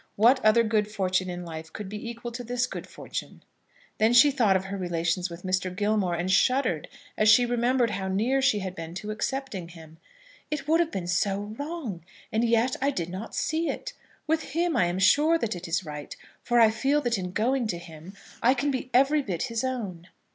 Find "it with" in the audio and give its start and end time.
13.69-14.41